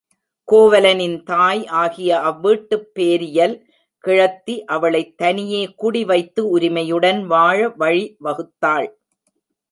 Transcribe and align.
கோவலனின் 0.47 1.23
தாய் 1.23 1.65
ஆகிய 1.65 2.17
அவ்வீட்டுப் 2.19 2.87
பேரியல் 2.95 3.53
கிழத்தி 4.03 4.55
அவளைத் 4.67 5.17
தனியே 5.17 5.61
குடி 5.75 6.05
வைத்து 6.05 6.49
உரிமையுடன் 6.49 7.25
வாழ 7.25 7.69
வழி 7.69 8.17
வகுத்தாள். 8.23 8.87